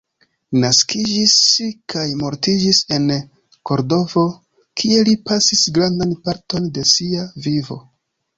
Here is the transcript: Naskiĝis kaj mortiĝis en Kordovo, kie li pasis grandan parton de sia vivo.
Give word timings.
Naskiĝis 0.61 1.33
kaj 1.93 2.05
mortiĝis 2.21 2.79
en 2.97 3.05
Kordovo, 3.71 4.25
kie 4.83 5.05
li 5.11 5.15
pasis 5.29 5.63
grandan 5.77 6.17
parton 6.25 6.69
de 6.79 6.89
sia 6.95 7.29
vivo. 7.49 7.81